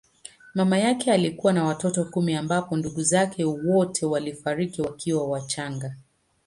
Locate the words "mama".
0.55-0.77